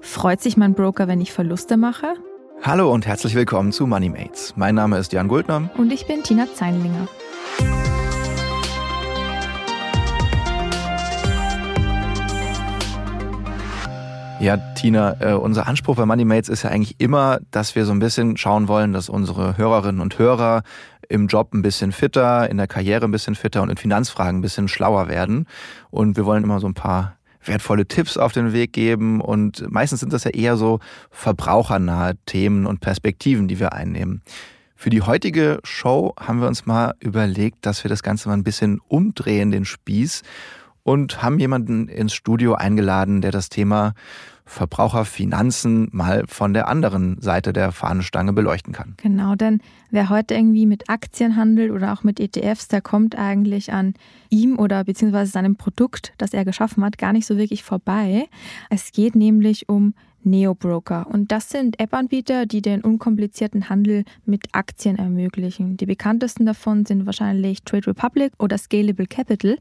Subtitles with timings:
[0.00, 2.14] Freut sich mein Broker, wenn ich Verluste mache?
[2.62, 4.54] Hallo und herzlich willkommen zu MoneyMates.
[4.56, 5.70] Mein Name ist Jan Guldner.
[5.76, 7.06] Und ich bin Tina Zeinlinger.
[14.40, 17.98] Ja, Tina, äh, unser Anspruch bei MoneyMates ist ja eigentlich immer, dass wir so ein
[17.98, 20.62] bisschen schauen wollen, dass unsere Hörerinnen und Hörer
[21.10, 24.42] im Job ein bisschen fitter, in der Karriere ein bisschen fitter und in Finanzfragen ein
[24.42, 25.46] bisschen schlauer werden.
[25.90, 29.20] Und wir wollen immer so ein paar wertvolle Tipps auf den Weg geben.
[29.20, 30.80] Und meistens sind das ja eher so
[31.10, 34.22] verbrauchernahe Themen und Perspektiven, die wir einnehmen.
[34.76, 38.44] Für die heutige Show haben wir uns mal überlegt, dass wir das Ganze mal ein
[38.44, 40.22] bisschen umdrehen, den Spieß,
[40.82, 43.92] und haben jemanden ins Studio eingeladen, der das Thema
[44.50, 48.94] Verbraucherfinanzen mal von der anderen Seite der Fahnenstange beleuchten kann.
[48.96, 53.72] Genau, denn wer heute irgendwie mit Aktien handelt oder auch mit ETFs, der kommt eigentlich
[53.72, 53.94] an
[54.28, 58.28] ihm oder beziehungsweise seinem Produkt, das er geschaffen hat, gar nicht so wirklich vorbei.
[58.70, 61.06] Es geht nämlich um Neobroker.
[61.06, 65.76] Und das sind App-Anbieter, die den unkomplizierten Handel mit Aktien ermöglichen.
[65.76, 69.58] Die bekanntesten davon sind wahrscheinlich Trade Republic oder Scalable Capital.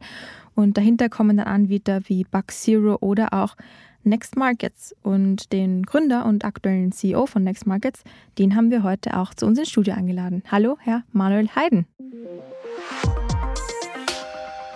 [0.56, 3.56] Und dahinter kommen dann Anbieter wie Buck Zero oder auch
[4.04, 4.96] Next Markets.
[5.04, 8.04] Und den Gründer und aktuellen CEO von Next Markets,
[8.38, 10.44] den haben wir heute auch zu uns ins Studio eingeladen.
[10.52, 11.86] Hallo, Herr Manuel Heiden.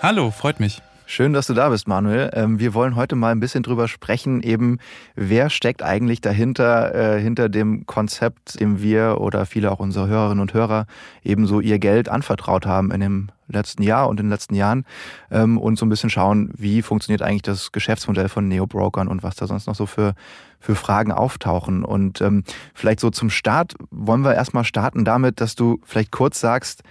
[0.01, 0.81] Hallo, freut mich.
[1.05, 2.29] Schön, dass du da bist, Manuel.
[2.33, 4.79] Ähm, wir wollen heute mal ein bisschen drüber sprechen, eben
[5.15, 10.41] wer steckt eigentlich dahinter, äh, hinter dem Konzept, dem wir oder viele auch unsere Hörerinnen
[10.41, 10.85] und Hörer
[11.21, 14.85] ebenso ihr Geld anvertraut haben in dem letzten Jahr und in den letzten Jahren
[15.29, 19.35] ähm, und so ein bisschen schauen, wie funktioniert eigentlich das Geschäftsmodell von Neo-Brokern und was
[19.35, 20.15] da sonst noch so für,
[20.61, 21.83] für Fragen auftauchen.
[21.83, 26.39] Und ähm, vielleicht so zum Start wollen wir erstmal starten damit, dass du vielleicht kurz
[26.39, 26.81] sagst,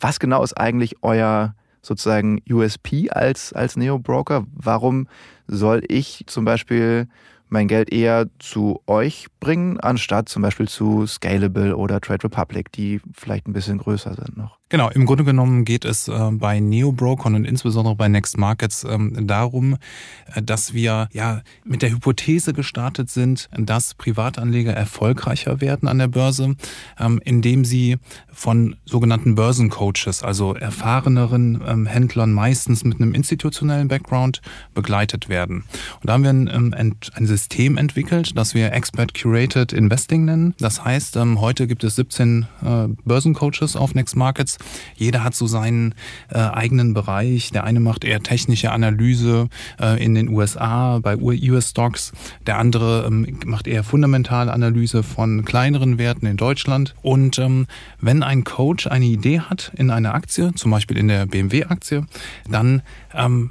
[0.00, 4.46] was genau ist eigentlich euer sozusagen USP als, als Neo-Broker?
[4.52, 5.08] Warum
[5.46, 7.08] soll ich zum Beispiel
[7.48, 13.00] mein Geld eher zu euch bringen, anstatt zum Beispiel zu Scalable oder Trade Republic, die
[13.12, 14.59] vielleicht ein bisschen größer sind noch?
[14.70, 19.26] Genau, im Grunde genommen geht es äh, bei Neo-Brokern und insbesondere bei Next Markets ähm,
[19.26, 19.76] darum,
[20.32, 26.06] äh, dass wir ja mit der Hypothese gestartet sind, dass Privatanleger erfolgreicher werden an der
[26.06, 26.54] Börse,
[27.00, 27.96] ähm, indem sie
[28.32, 34.40] von sogenannten Börsencoaches, also erfahreneren ähm, Händlern meistens mit einem institutionellen Background
[34.72, 35.64] begleitet werden.
[36.00, 40.54] Und da haben wir ein, ähm, ein System entwickelt, das wir Expert Curated Investing nennen.
[40.60, 44.59] Das heißt, ähm, heute gibt es 17 äh, Börsencoaches auf Next Markets
[44.96, 45.94] jeder hat so seinen
[46.28, 47.50] äh, eigenen Bereich.
[47.52, 49.48] Der eine macht eher technische Analyse
[49.80, 52.12] äh, in den USA bei US-Stocks.
[52.46, 56.94] Der andere ähm, macht eher fundamentale Analyse von kleineren Werten in Deutschland.
[57.02, 57.66] Und ähm,
[58.00, 62.06] wenn ein Coach eine Idee hat in einer Aktie, zum Beispiel in der BMW-Aktie,
[62.48, 62.82] dann
[63.14, 63.50] ähm,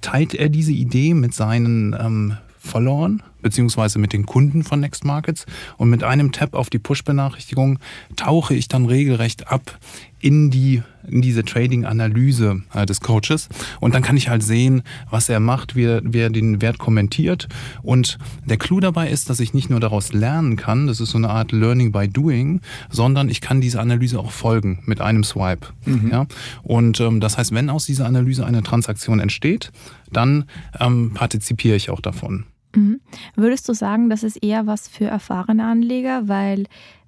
[0.00, 5.46] teilt er diese Idee mit seinen ähm, Followern beziehungsweise mit den Kunden von Next Markets
[5.76, 7.78] und mit einem Tab auf die Push-Benachrichtigung
[8.16, 9.78] tauche ich dann regelrecht ab
[10.24, 15.28] in die in diese Trading-Analyse äh, des Coaches und dann kann ich halt sehen, was
[15.28, 17.46] er macht, wie er, wie er den Wert kommentiert
[17.82, 21.18] und der Clou dabei ist, dass ich nicht nur daraus lernen kann, das ist so
[21.18, 25.68] eine Art Learning by Doing, sondern ich kann diese Analyse auch folgen mit einem Swipe.
[25.84, 26.10] Mhm.
[26.10, 26.26] Ja?
[26.62, 29.72] Und ähm, das heißt, wenn aus dieser Analyse eine Transaktion entsteht,
[30.10, 30.46] dann
[30.80, 32.46] ähm, partizipiere ich auch davon.
[32.74, 33.00] Mhm.
[33.36, 36.64] Würdest du sagen, das ist eher was für erfahrene Anleger, weil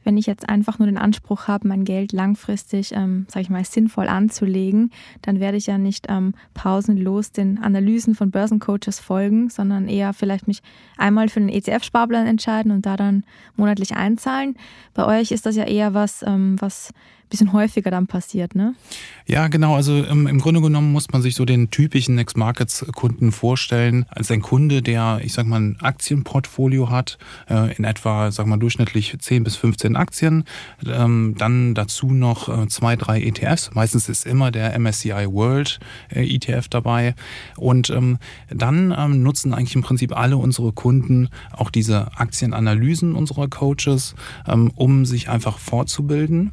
[0.07, 3.65] wenn ich jetzt einfach nur den Anspruch habe, mein Geld langfristig, ähm, sage ich mal,
[3.65, 9.89] sinnvoll anzulegen, dann werde ich ja nicht ähm, pausenlos den Analysen von Börsencoaches folgen, sondern
[9.89, 10.63] eher vielleicht mich
[10.97, 13.25] einmal für einen ETF-Sparplan entscheiden und da dann
[13.57, 14.57] monatlich einzahlen.
[14.95, 16.93] Bei euch ist das ja eher was, ähm, was
[17.29, 18.75] bisschen häufiger dann passiert, ne?
[19.27, 19.75] Ja, genau.
[19.75, 24.07] Also im, im Grunde genommen muss man sich so den typischen Next Markets Kunden vorstellen
[24.09, 27.19] als ein Kunde, der, ich sag mal, ein Aktienportfolio hat,
[27.51, 30.45] äh, in etwa, sag mal, durchschnittlich 10 bis 15 Aktien,
[30.87, 33.75] ähm, dann dazu noch äh, zwei, drei ETFs.
[33.75, 37.15] Meistens ist immer der MSCI World äh, ETF dabei.
[37.57, 43.49] Und ähm, dann ähm, nutzen eigentlich im Prinzip alle unsere Kunden auch diese Aktienanalysen unserer
[43.49, 44.15] Coaches,
[44.47, 46.53] ähm, um sich einfach fortzubilden.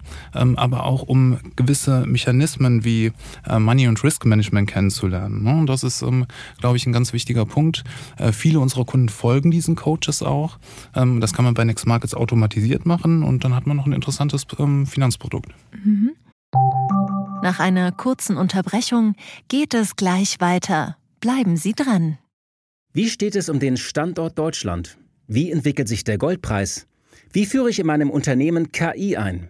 [0.63, 3.11] Ähm, aber auch um gewisse Mechanismen wie
[3.47, 5.43] äh, Money- und Risk-Management kennenzulernen.
[5.43, 5.59] Ne?
[5.59, 6.25] Und das ist, ähm,
[6.59, 7.83] glaube ich, ein ganz wichtiger Punkt.
[8.17, 10.57] Äh, viele unserer Kunden folgen diesen Coaches auch.
[10.95, 13.93] Ähm, das kann man bei Next Markets automatisiert machen und dann hat man noch ein
[13.93, 14.45] interessantes
[14.85, 15.53] Finanzprodukt.
[15.83, 16.11] Mhm.
[17.41, 19.15] Nach einer kurzen Unterbrechung
[19.47, 20.97] geht es gleich weiter.
[21.19, 22.17] Bleiben Sie dran.
[22.93, 24.97] Wie steht es um den Standort Deutschland?
[25.27, 26.87] Wie entwickelt sich der Goldpreis?
[27.31, 29.49] Wie führe ich in meinem Unternehmen KI ein?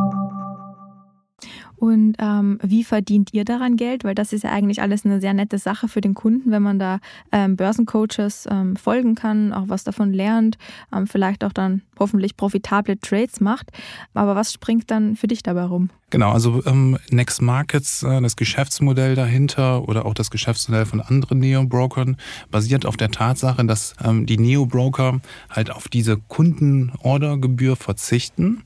[1.81, 4.03] Und ähm, wie verdient ihr daran Geld?
[4.03, 6.77] Weil das ist ja eigentlich alles eine sehr nette Sache für den Kunden, wenn man
[6.77, 6.99] da
[7.31, 10.59] ähm, Börsencoaches ähm, folgen kann, auch was davon lernt,
[10.95, 13.71] ähm, vielleicht auch dann hoffentlich profitable Trades macht.
[14.13, 15.89] Aber was springt dann für dich dabei rum?
[16.11, 21.39] Genau, also ähm, Next Markets, äh, das Geschäftsmodell dahinter oder auch das Geschäftsmodell von anderen
[21.39, 22.15] Neo-Brokern
[22.51, 25.19] basiert auf der Tatsache, dass ähm, die Neo-Broker
[25.49, 28.61] halt auf diese Kundenordergebühr verzichten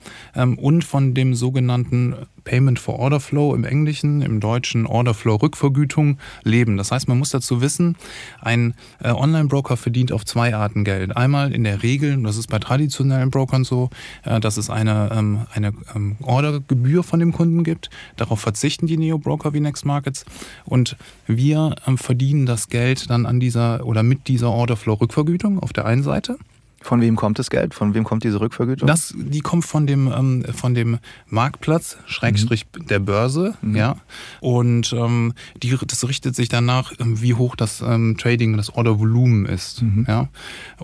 [0.57, 2.15] und von dem sogenannten
[2.45, 6.77] Payment for Order Flow im Englischen, im Deutschen Order Flow Rückvergütung leben.
[6.77, 7.97] Das heißt, man muss dazu wissen,
[8.39, 11.18] ein äh, Online-Broker verdient auf zwei Arten Geld.
[11.18, 13.89] Einmal in der Regel, das ist bei traditionellen Brokern so,
[14.24, 17.89] äh, dass es eine, ähm, eine ähm, Ordergebühr von dem Kunden gibt.
[18.15, 20.25] Darauf verzichten die Neo-Broker wie Next Markets.
[20.63, 20.95] Und
[21.27, 26.03] wir ähm, verdienen das Geld dann an dieser oder mit dieser Orderflow-Rückvergütung auf der einen
[26.03, 26.38] Seite.
[26.85, 27.73] Von wem kommt das Geld?
[27.73, 28.85] Von wem kommt diese Rückvergütung?
[28.85, 32.85] Das, die kommt von dem, ähm, von dem Marktplatz, Schrägstrich mhm.
[32.85, 33.75] der Börse, mhm.
[33.75, 33.95] ja.
[34.39, 35.33] Und ähm,
[35.63, 39.81] die, das richtet sich danach, ähm, wie hoch das ähm, Trading, das Ordervolumen ist.
[39.81, 40.05] Mhm.
[40.07, 40.29] Ja.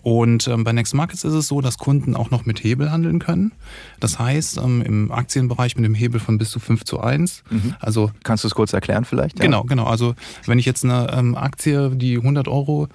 [0.01, 3.19] Und ähm, bei Next Markets ist es so, dass Kunden auch noch mit Hebel handeln
[3.19, 3.51] können.
[3.99, 7.43] Das heißt, ähm, im Aktienbereich mit dem Hebel von bis zu 5 zu 1.
[7.51, 7.75] Mhm.
[7.79, 9.37] Also, Kannst du es kurz erklären vielleicht?
[9.37, 9.45] Ja?
[9.45, 9.85] Genau, genau.
[9.85, 10.15] Also
[10.47, 12.87] wenn ich jetzt eine Aktie, die 100 Euro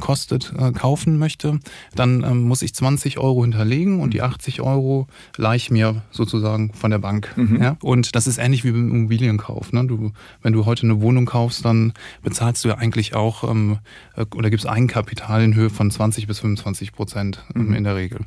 [0.00, 1.58] kostet, äh, kaufen möchte,
[1.94, 4.64] dann muss ich 20 Euro hinterlegen und die 80 mhm.
[4.64, 5.06] Euro
[5.36, 7.32] leih ich mir sozusagen von der Bank.
[7.36, 7.62] Mhm.
[7.62, 7.76] Ja?
[7.82, 9.72] Und das ist ähnlich wie beim Immobilienkauf.
[9.72, 9.86] Ne?
[9.86, 10.12] Du,
[10.42, 11.92] wenn du heute eine Wohnung kaufst, dann
[12.22, 13.78] bezahlst du ja eigentlich auch ähm,
[14.16, 17.74] äh, oder gibst Eigenkapital in Höhe von 20 bis 25 Prozent ähm, mhm.
[17.74, 18.20] in der Regel.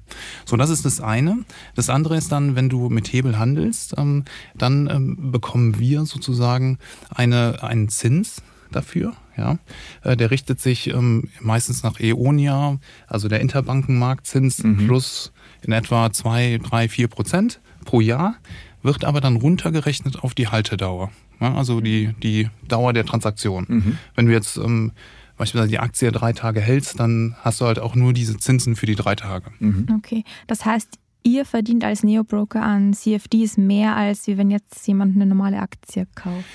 [0.46, 1.40] So, das ist das eine.
[1.76, 4.26] Das andere ist dann, wenn du mit Hebel handelst, ähm,
[4.56, 6.78] dann ähm, bekommen wir sozusagen
[7.10, 8.42] eine, einen Zins
[8.72, 9.14] dafür.
[9.38, 9.58] Ja,
[10.04, 14.88] äh, der richtet sich ähm, meistens nach EONIA, also der Interbankenmarktzins mhm.
[14.88, 18.36] plus in etwa zwei, drei, vier Prozent pro Jahr,
[18.82, 21.12] wird aber dann runtergerechnet auf die Haltedauer.
[21.42, 23.66] Ja, also die, die Dauer der Transaktion.
[23.68, 23.98] Mhm.
[24.16, 24.94] Wenn du jetzt ähm,
[25.38, 28.86] beispielsweise die Aktie drei Tage hältst, dann hast du halt auch nur diese Zinsen für
[28.86, 29.52] die drei Tage.
[29.60, 29.88] Mhm.
[29.98, 35.26] Okay, das heißt, ihr verdient als Neobroker an CFDs mehr, als wenn jetzt jemand eine
[35.26, 36.46] normale Aktie kauft?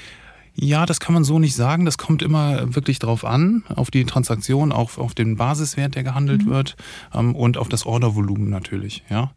[0.62, 1.86] Ja, das kann man so nicht sagen.
[1.86, 6.44] Das kommt immer wirklich drauf an, auf die Transaktion, auch auf den Basiswert, der gehandelt
[6.44, 6.50] mhm.
[6.50, 6.76] wird
[7.14, 9.02] ähm, und auf das Ordervolumen natürlich.
[9.08, 9.32] Ja.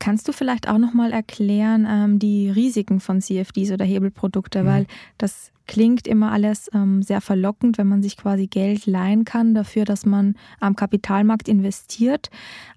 [0.00, 4.66] Kannst du vielleicht auch nochmal erklären ähm, die Risiken von CFDs oder Hebelprodukte, mhm.
[4.66, 4.86] weil
[5.18, 9.84] das klingt immer alles ähm, sehr verlockend, wenn man sich quasi Geld leihen kann dafür,
[9.84, 12.28] dass man am Kapitalmarkt investiert.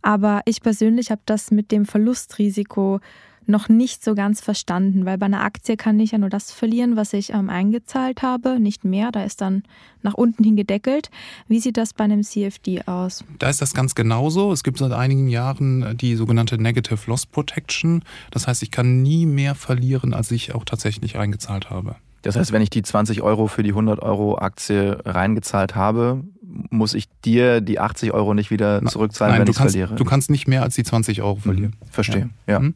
[0.03, 2.99] Aber ich persönlich habe das mit dem Verlustrisiko
[3.49, 6.95] noch nicht so ganz verstanden, weil bei einer Aktie kann ich ja nur das verlieren,
[6.95, 9.11] was ich ähm, eingezahlt habe, nicht mehr.
[9.11, 9.63] Da ist dann
[10.01, 11.09] nach unten hin gedeckelt.
[11.47, 13.25] Wie sieht das bei einem CFD aus?
[13.39, 14.51] Da ist das ganz genauso.
[14.51, 18.03] Es gibt seit einigen Jahren äh, die sogenannte Negative Loss Protection.
[18.31, 21.95] Das heißt, ich kann nie mehr verlieren, als ich auch tatsächlich eingezahlt habe.
[22.21, 26.23] Das heißt, wenn ich die 20 Euro für die 100 Euro Aktie reingezahlt habe,
[26.69, 29.95] muss ich dir die 80 Euro nicht wieder zurückzahlen, Nein, wenn ich verliere?
[29.95, 31.75] Du kannst nicht mehr als die 20 Euro verlieren.
[31.79, 31.87] Mhm.
[31.89, 32.53] Verstehe, ja.
[32.53, 32.59] ja.
[32.59, 32.75] Mhm.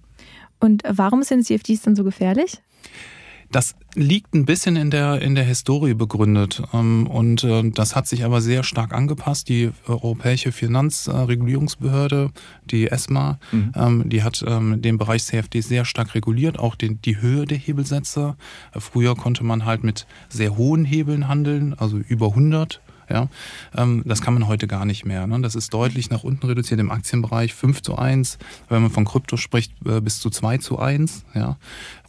[0.64, 2.62] Und warum sind CFDs dann so gefährlich?
[3.52, 6.64] Das liegt ein bisschen in der, in der Historie begründet.
[6.74, 9.50] Ähm, und äh, das hat sich aber sehr stark angepasst.
[9.50, 12.32] Die Europäische Finanzregulierungsbehörde,
[12.64, 13.72] die ESMA, mhm.
[13.76, 17.58] Ähm, die hat ähm, den Bereich CFD sehr stark reguliert, auch den, die Höhe der
[17.58, 18.38] Hebelsätze.
[18.72, 23.28] Früher konnte man halt mit sehr hohen Hebeln handeln, also über 100 ja,
[23.76, 25.28] ähm, das kann man heute gar nicht mehr.
[25.28, 25.42] Ne?
[25.42, 28.38] Das ist deutlich nach unten reduziert im Aktienbereich 5 zu 1,
[28.70, 31.26] wenn man von Krypto spricht, äh, bis zu 2 zu 1.
[31.34, 31.58] Ja?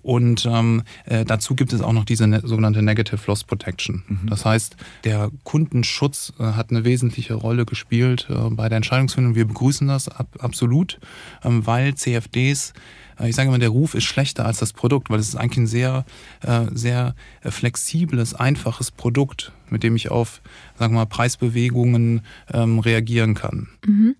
[0.04, 4.02] Und ähm, äh, dazu gibt es auch noch diese ne sogenannte Negative Loss Protection.
[4.06, 4.28] Mhm.
[4.28, 9.34] Das heißt, der Kundenschutz äh, hat eine wesentliche Rolle gespielt äh, bei der Entscheidungsfindung.
[9.34, 11.00] Wir begrüßen das ab absolut,
[11.42, 12.74] ähm, weil CFDs
[13.22, 15.66] ich sage immer, der Ruf ist schlechter als das Produkt, weil es ist eigentlich ein
[15.66, 16.04] sehr,
[16.42, 20.40] äh, sehr flexibles, einfaches Produkt, mit dem ich auf,
[20.78, 23.68] sagen wir mal, Preisbewegungen ähm, reagieren kann.
[23.86, 24.16] Mhm.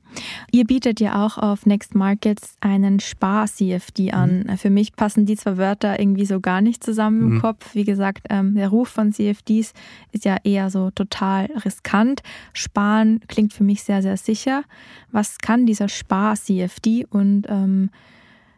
[0.53, 4.45] Ihr bietet ja auch auf Next Markets einen Spar-CFD an.
[4.47, 4.59] Mhm.
[4.59, 7.41] Für mich passen die zwei Wörter irgendwie so gar nicht zusammen im mhm.
[7.41, 7.75] Kopf.
[7.75, 9.73] Wie gesagt, ähm, der Ruf von CFDs
[10.13, 12.23] ist ja eher so total riskant.
[12.53, 14.65] Sparen klingt für mich sehr, sehr sicher.
[15.11, 17.91] Was kann dieser Spar-CFD und ähm,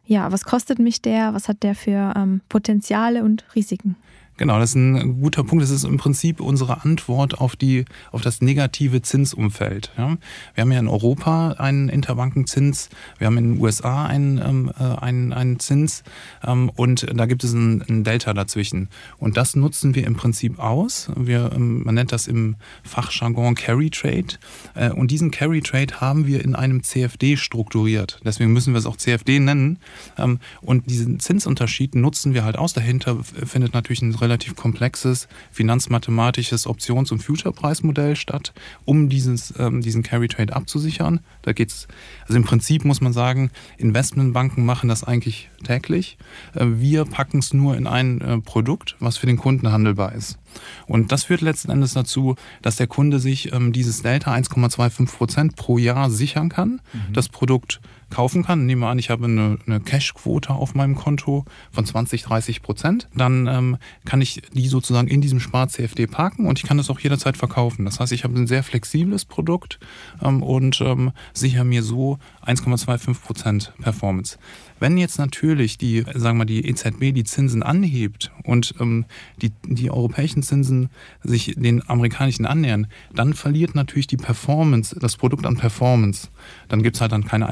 [0.07, 3.97] ja, was kostet mich der, was hat der für ähm, Potenziale und Risiken.
[4.39, 5.63] Genau, das ist ein guter Punkt.
[5.63, 9.93] Das ist im Prinzip unsere Antwort auf die, auf das negative Zinsumfeld.
[9.97, 10.19] Ja?
[10.55, 14.83] Wir haben ja in Europa einen Interbankenzins, wir haben in den USA einen, ähm, äh,
[14.83, 16.03] einen, einen Zins
[16.45, 18.89] ähm, und da gibt es ein, ein, Delta dazwischen.
[19.19, 21.11] Und das nutzen wir im Prinzip aus.
[21.17, 24.27] Wir, ähm, man nennt das im Fachjargon Carry Trade.
[24.75, 28.21] Äh, und diesen Carry Trade haben wir in einem CFD strukturiert.
[28.25, 29.79] Deswegen müssen wir es auch CFD nennen.
[30.19, 32.75] Ähm, und diesen Zinsunterschied nutzen wir halt aus.
[32.75, 38.53] Dahinter findet natürlich ein relativ komplexes finanzmathematisches Options- und Future-Preismodell statt,
[38.85, 41.21] um dieses, ähm, diesen Carry-Trade abzusichern.
[41.43, 41.87] Da geht's,
[42.23, 46.19] also im Prinzip muss man sagen, Investmentbanken machen das eigentlich täglich.
[46.55, 50.39] Äh, wir packen es nur in ein äh, Produkt, was für den Kunden handelbar ist.
[50.87, 55.57] Und das führt letzten Endes dazu, dass der Kunde sich ähm, dieses Delta 1,25 Prozent
[55.57, 56.81] pro Jahr sichern kann.
[56.93, 57.13] Mhm.
[57.13, 58.67] Das Produkt kaufen kann.
[58.67, 63.09] Nehmen wir an, ich habe eine, eine Cash-Quote auf meinem Konto von 20, 30 Prozent.
[63.15, 67.01] Dann ähm, kann ich die sozusagen in diesem Spar-CFD parken und ich kann das auch
[67.01, 67.85] jederzeit verkaufen.
[67.85, 69.79] Das heißt, ich habe ein sehr flexibles Produkt
[70.23, 74.39] ähm, und ähm, sichere mir so 1,25 Prozent Performance.
[74.79, 79.07] Wenn jetzt natürlich die, sagen wir die EZB die Zinsen anhebt und ähm,
[79.41, 80.91] die, die europäischen Zinsen
[81.23, 86.29] sich den amerikanischen annähern, dann verliert natürlich die Performance, das Produkt an Performance.
[86.69, 87.47] Dann gibt es halt dann keine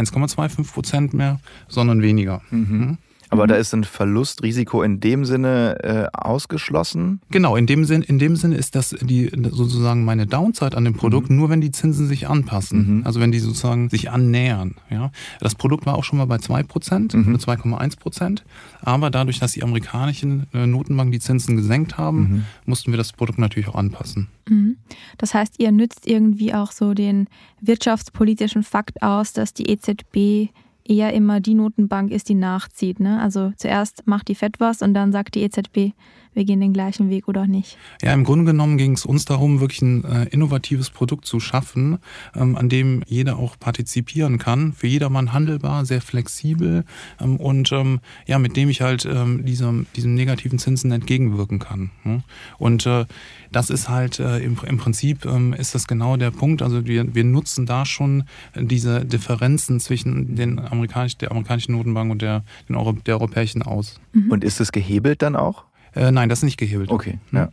[0.45, 2.43] 1,25 Prozent mehr, sondern weniger.
[2.51, 2.99] Mhm.
[3.35, 3.41] Mhm.
[3.41, 7.21] Aber da ist ein Verlustrisiko in dem Sinne äh, ausgeschlossen?
[7.31, 10.95] Genau, in dem, Sinn, in dem Sinne ist das die, sozusagen meine Downside an dem
[10.95, 11.37] Produkt, mhm.
[11.37, 12.99] nur wenn die Zinsen sich anpassen.
[12.99, 13.07] Mhm.
[13.07, 14.77] Also wenn die sozusagen sich annähern.
[14.91, 15.11] Ja?
[15.41, 17.35] Das Produkt war auch schon mal bei 2% mhm.
[17.35, 18.43] oder 2,1%.
[18.83, 22.45] Aber dadurch, dass die amerikanischen äh, Notenbanken die Zinsen gesenkt haben, mhm.
[22.67, 24.29] mussten wir das Produkt natürlich auch anpassen.
[24.49, 24.77] Mhm.
[25.19, 27.29] Das heißt, ihr nützt irgendwie auch so den
[27.61, 30.51] wirtschaftspolitischen Fakt aus, dass die EZB
[30.87, 33.01] eher immer die Notenbank ist, die nachzieht.
[33.01, 33.21] Ne?
[33.21, 35.95] Also zuerst macht die FED was und dann sagt die EZB,
[36.35, 37.79] wir gehen den gleichen Weg oder nicht.
[38.03, 41.99] Ja, im Grunde genommen ging es uns darum, wirklich ein äh, innovatives Produkt zu schaffen,
[42.35, 46.85] ähm, an dem jeder auch partizipieren kann, für jedermann handelbar, sehr flexibel
[47.21, 51.91] ähm, und ähm, ja, mit dem ich halt ähm, diesem, diesem negativen Zinsen entgegenwirken kann.
[52.03, 52.23] Ne?
[52.59, 53.07] Und äh,
[53.53, 56.63] das ist halt äh, im, im Prinzip ähm, ist das genau der Punkt.
[56.63, 58.25] Also wir, wir nutzen da schon
[58.57, 64.01] diese Differenzen zwischen den amerikanischen, der amerikanischen Notenbank und der, den Euro, der europäischen aus.
[64.13, 64.31] Mhm.
[64.31, 65.65] Und ist es gehebelt dann auch?
[65.95, 66.91] Äh, nein, das ist nicht gehebelt.
[66.91, 67.51] Okay, ja.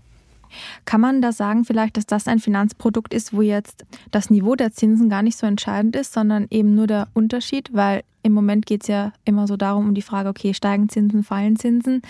[0.86, 4.72] Kann man da sagen, vielleicht, dass das ein Finanzprodukt ist, wo jetzt das Niveau der
[4.72, 7.70] Zinsen gar nicht so entscheidend ist, sondern eben nur der Unterschied?
[7.74, 11.24] Weil im Moment geht es ja immer so darum, um die Frage, okay, steigen Zinsen,
[11.24, 12.02] fallen Zinsen?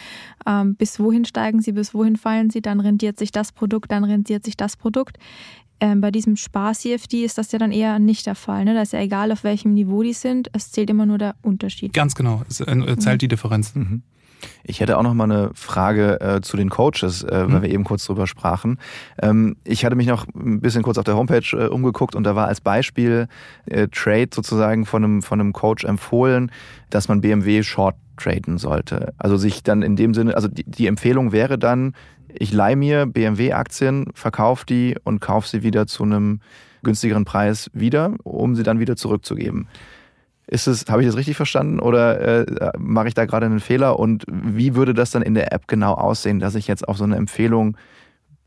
[0.46, 2.62] Ähm, bis wohin steigen sie, bis wohin fallen sie?
[2.62, 5.18] Dann rentiert sich das Produkt, dann rentiert sich das Produkt.
[5.80, 8.66] Ähm, bei diesem Spar-CFD ist das ja dann eher nicht der Fall.
[8.66, 8.76] Ne?
[8.76, 11.94] Da ist ja egal, auf welchem Niveau die sind, es zählt immer nur der Unterschied.
[11.94, 12.66] Ganz genau, es äh,
[12.98, 13.18] zählt mhm.
[13.18, 13.74] die Differenz.
[13.74, 14.04] Mhm.
[14.64, 17.54] Ich hätte auch noch mal eine Frage äh, zu den Coaches, äh, mhm.
[17.54, 18.80] weil wir eben kurz drüber sprachen.
[19.22, 22.36] Ähm, ich hatte mich noch ein bisschen kurz auf der Homepage äh, umgeguckt und da
[22.36, 23.28] war als Beispiel
[23.66, 26.52] äh, Trade sozusagen von einem, von einem Coach empfohlen,
[26.90, 29.14] dass man BMW Short traden sollte.
[29.18, 31.94] Also sich dann in dem Sinne, also die, die Empfehlung wäre dann,
[32.34, 36.40] ich leihe mir BMW-Aktien, verkaufe die und kaufe sie wieder zu einem
[36.84, 39.68] günstigeren Preis wieder, um sie dann wieder zurückzugeben.
[40.52, 43.98] Ist es, habe ich das richtig verstanden oder äh, mache ich da gerade einen Fehler?
[43.98, 47.06] Und wie würde das dann in der App genau aussehen, dass ich jetzt auf so
[47.06, 47.78] eine Empfehlung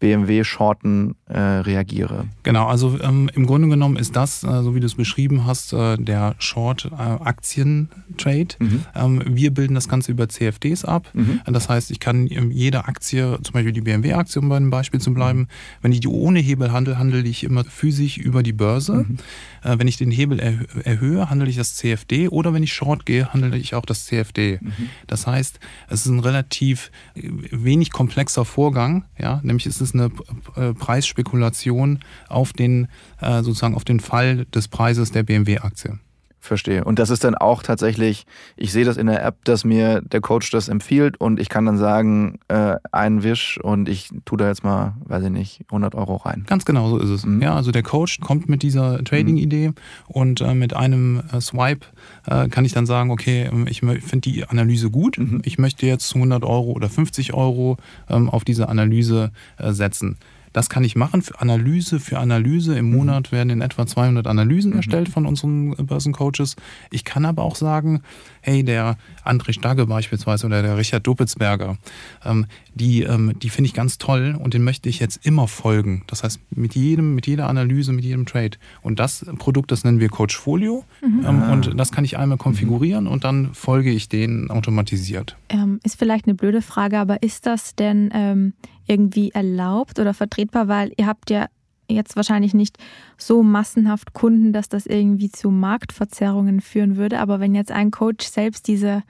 [0.04, 2.26] BMW-Shorten äh, reagiere.
[2.42, 5.72] Genau, also ähm, im Grunde genommen ist das, äh, so wie du es beschrieben hast,
[5.72, 8.48] äh, der Short-Aktien-Trade.
[8.58, 8.84] Mhm.
[8.94, 11.08] Ähm, wir bilden das Ganze über CFDs ab.
[11.14, 11.40] Mhm.
[11.46, 15.14] Das heißt, ich kann jede Aktie, zum Beispiel die BMW-Aktie, um bei dem Beispiel zu
[15.14, 15.48] bleiben,
[15.80, 19.06] wenn ich die ohne Hebel handle, handle ich immer physisch über die Börse.
[19.08, 19.16] Mhm.
[19.62, 23.06] Äh, wenn ich den Hebel erhö erhöhe, handle ich das CFD oder wenn ich Short
[23.06, 24.58] gehe, handle ich auch das CFD.
[24.60, 24.90] Mhm.
[25.06, 30.10] Das heißt, es ist ein relativ äh, wenig komplexer Vorgang, ja, nämlich es eine
[30.56, 32.88] äh, Preisspekulation auf den,
[33.20, 35.98] äh, sozusagen auf den Fall des Preises der BMW-Aktie.
[36.44, 36.84] Verstehe.
[36.84, 40.20] Und das ist dann auch tatsächlich, ich sehe das in der App, dass mir der
[40.20, 44.48] Coach das empfiehlt und ich kann dann sagen, äh, einen Wisch und ich tue da
[44.48, 46.44] jetzt mal, weiß ich nicht, 100 Euro rein.
[46.46, 47.24] Ganz genau so ist es.
[47.24, 47.40] Mhm.
[47.40, 49.74] Ja, also der Coach kommt mit dieser Trading-Idee mhm.
[50.06, 51.86] und äh, mit einem äh, Swipe
[52.26, 55.40] äh, kann ich dann sagen, okay, ähm, ich finde die Analyse gut, mhm.
[55.44, 57.78] ich möchte jetzt 100 Euro oder 50 Euro
[58.10, 60.18] ähm, auf diese Analyse äh, setzen
[60.54, 62.78] das kann ich machen für Analyse für Analyse.
[62.78, 62.96] Im mhm.
[62.96, 64.78] Monat werden in etwa 200 Analysen mhm.
[64.78, 66.56] erstellt von unseren Börsencoaches.
[66.90, 68.02] Ich kann aber auch sagen,
[68.44, 71.78] hey, der André Stagge beispielsweise oder der Richard Dupitzberger,
[72.24, 76.04] ähm, die, ähm, die finde ich ganz toll und den möchte ich jetzt immer folgen.
[76.06, 78.58] Das heißt, mit jedem, mit jeder Analyse, mit jedem Trade.
[78.82, 80.84] Und das Produkt, das nennen wir Coachfolio.
[81.02, 81.24] Mhm.
[81.26, 81.52] Ähm, ah.
[81.52, 85.36] Und das kann ich einmal konfigurieren und dann folge ich denen automatisiert.
[85.48, 88.52] Ähm, ist vielleicht eine blöde Frage, aber ist das denn ähm,
[88.86, 90.68] irgendwie erlaubt oder vertretbar?
[90.68, 91.46] Weil ihr habt ja
[91.88, 92.78] jetzt wahrscheinlich nicht
[93.18, 97.20] so massenhaft Kunden, dass das irgendwie zu Marktverzerrungen führen würde.
[97.20, 99.02] Aber wenn jetzt ein Coach selbst diese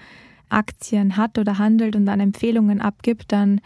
[0.48, 3.60] Aktien hat oder handelt und dann Empfehlungen abgibt, dann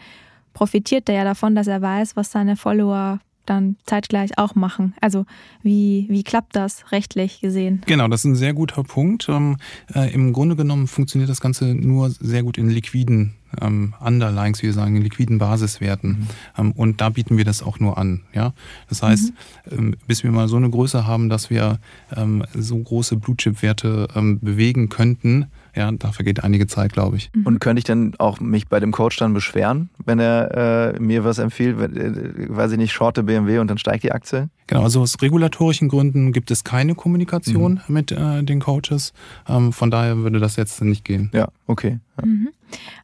[0.53, 3.19] profitiert er ja davon, dass er weiß, was seine Follower
[3.49, 4.93] dann zeitgleich auch machen.
[5.01, 5.25] Also
[5.63, 7.81] wie, wie klappt das rechtlich gesehen?
[7.85, 9.27] Genau, das ist ein sehr guter Punkt.
[9.29, 9.57] Ähm,
[9.93, 14.67] äh, Im Grunde genommen funktioniert das Ganze nur sehr gut in liquiden ähm, Underlines, wie
[14.67, 16.09] wir sagen, in liquiden Basiswerten.
[16.09, 16.27] Mhm.
[16.57, 18.21] Ähm, und da bieten wir das auch nur an.
[18.33, 18.53] Ja?
[18.87, 19.33] Das heißt,
[19.71, 19.77] mhm.
[19.77, 21.79] ähm, bis wir mal so eine Größe haben, dass wir
[22.15, 27.31] ähm, so große Blue-Chip-Werte ähm, bewegen könnten, ja, da vergeht einige Zeit, glaube ich.
[27.43, 31.23] Und könnte ich dann auch mich bei dem Coach dann beschweren, wenn er äh, mir
[31.23, 34.49] was empfiehlt, äh, weiß ich nicht, shorte BMW und dann steigt die Aktie?
[34.67, 37.93] Genau, also aus regulatorischen Gründen gibt es keine Kommunikation mhm.
[37.93, 39.13] mit äh, den Coaches.
[39.47, 41.31] Ähm, von daher würde das jetzt nicht gehen.
[41.33, 41.99] Ja, okay.
[42.17, 42.25] Ja.
[42.25, 42.49] Mhm.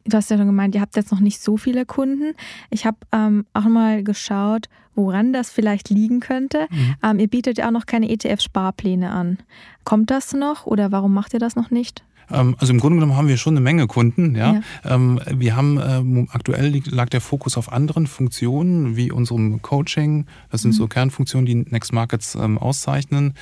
[0.04, 2.34] Du hast ja schon gemeint, ihr habt jetzt noch nicht so viele Kunden.
[2.70, 6.66] Ich habe ähm, auch mal geschaut, woran das vielleicht liegen könnte.
[6.70, 6.94] Mhm.
[7.02, 9.38] Ähm, ihr bietet ja auch noch keine ETF-Sparpläne an.
[9.84, 12.04] Kommt das noch oder warum macht ihr das noch nicht?
[12.30, 14.34] Ähm, also im Grunde genommen haben wir schon eine Menge Kunden.
[14.34, 14.54] Ja.
[14.54, 14.60] ja.
[14.84, 20.26] Ähm, wir haben ähm, aktuell lag der Fokus auf anderen Funktionen wie unserem Coaching.
[20.50, 20.76] Das sind mhm.
[20.76, 23.34] so Kernfunktionen, die Next Markets auszeichnen.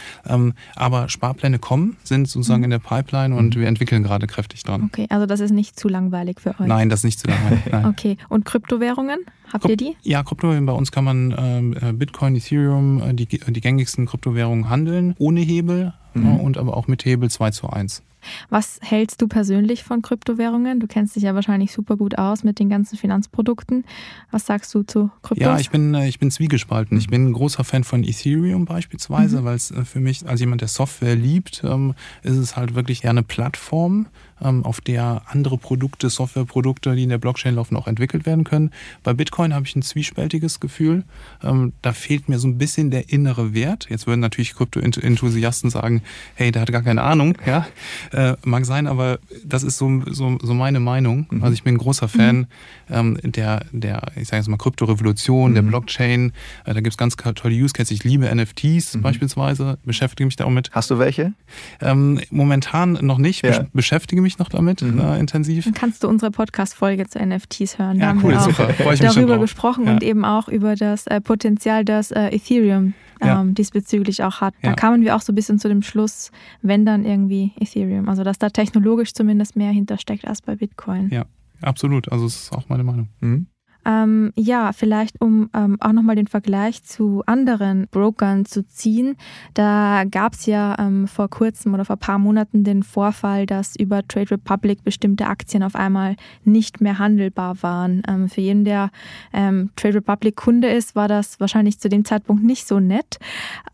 [0.75, 2.65] aber Sparpläne kommen, sind sozusagen mhm.
[2.65, 3.61] in der Pipeline und mhm.
[3.61, 4.85] wir entwickeln gerade kräftig dran.
[4.85, 6.67] Okay, also das ist nicht zu langweilig für euch.
[6.67, 7.63] Nein, das ist nicht zu langweilig.
[7.87, 9.21] okay, und Kryptowährungen?
[9.53, 9.97] Habt ihr die?
[10.03, 10.67] Ja, Kryptowährungen.
[10.67, 15.93] Bei uns kann man äh, Bitcoin, Ethereum, äh, die, die gängigsten Kryptowährungen handeln, ohne Hebel
[16.15, 16.41] mhm.
[16.41, 18.03] und aber auch mit Hebel 2 zu 1.
[18.49, 20.81] Was hältst du persönlich von Kryptowährungen?
[20.81, 23.85] Du kennst dich ja wahrscheinlich super gut aus mit den ganzen Finanzprodukten.
[24.31, 25.45] Was sagst du zu Kryptos?
[25.45, 26.99] Ja, ich bin, äh, ich bin zwiegespalten.
[26.99, 29.45] Ich bin ein großer Fan von Ethereum beispielsweise, mhm.
[29.45, 33.05] weil es äh, für mich als jemand, der Software liebt, ähm, ist es halt wirklich
[33.05, 34.07] eher eine Plattform,
[34.41, 38.71] auf der andere Produkte, Softwareprodukte, die in der Blockchain laufen, auch entwickelt werden können.
[39.03, 41.05] Bei Bitcoin habe ich ein zwiespältiges Gefühl.
[41.43, 43.87] Ähm, da fehlt mir so ein bisschen der innere Wert.
[43.89, 46.03] Jetzt würden natürlich Krypto-Enthusiasten sagen,
[46.35, 47.37] hey, der hat gar keine Ahnung.
[47.47, 47.67] Ja,
[48.13, 51.27] äh, mag sein, aber das ist so, so, so meine Meinung.
[51.31, 51.43] Mhm.
[51.43, 52.47] Also ich bin ein großer Fan mhm.
[52.91, 55.55] ähm, der, der, ich sage jetzt mal, Kryptorevolution, mhm.
[55.55, 56.33] der Blockchain.
[56.65, 57.91] Äh, da gibt es ganz tolle Use Cases.
[57.93, 59.03] Ich liebe NFTs mhm.
[59.03, 60.71] beispielsweise, beschäftige mich da auch mit.
[60.73, 61.33] Hast du welche?
[61.81, 63.67] Ähm, momentan noch nicht, ja.
[63.73, 64.99] beschäftige mich noch damit mhm.
[64.99, 65.65] äh, intensiv.
[65.65, 68.01] Dann kannst du unsere Podcast-Folge zu NFTs hören.
[68.01, 68.69] Da ja, cool, super.
[68.71, 69.93] Freue ich mich darüber gesprochen ja.
[69.93, 73.41] und eben auch über das äh, Potenzial, das äh, Ethereum ja.
[73.41, 74.55] ähm, diesbezüglich auch hat.
[74.63, 74.75] Da ja.
[74.75, 76.31] kamen wir auch so ein bisschen zu dem Schluss,
[76.63, 78.09] wenn dann irgendwie Ethereum.
[78.09, 81.11] Also dass da technologisch zumindest mehr hintersteckt als bei Bitcoin.
[81.11, 81.25] Ja,
[81.63, 82.11] absolut.
[82.11, 83.09] Also das ist auch meine Meinung.
[83.21, 83.47] Mhm.
[83.85, 89.17] Ähm, ja, vielleicht um ähm, auch nochmal den Vergleich zu anderen Brokern zu ziehen.
[89.55, 93.77] Da gab es ja ähm, vor kurzem oder vor ein paar Monaten den Vorfall, dass
[93.77, 98.03] über Trade Republic bestimmte Aktien auf einmal nicht mehr handelbar waren.
[98.09, 98.91] Ähm, für jeden, der
[99.33, 103.19] ähm, Trade Republic Kunde ist, war das wahrscheinlich zu dem Zeitpunkt nicht so nett.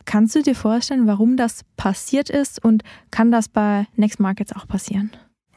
[0.04, 4.66] Kannst du dir vorstellen, warum das passiert ist und kann das bei Next Markets auch
[4.66, 5.10] passieren?